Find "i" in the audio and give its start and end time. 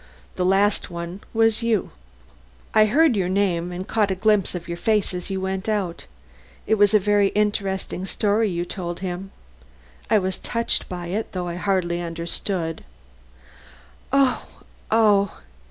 2.73-2.87, 10.09-10.17, 11.47-11.53